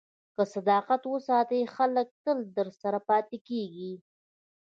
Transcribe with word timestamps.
که 0.35 0.43
صداقت 0.53 1.01
وساتې، 1.13 1.61
خلک 1.75 2.07
تل 2.23 2.37
درسره 2.57 2.99
پاتې 3.09 3.37
کېږي. 3.47 3.93